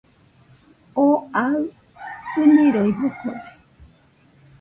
Oo 1.01 1.15
aɨ 1.43 1.53
ɨniroi 2.41 2.91
jokode 2.99 3.49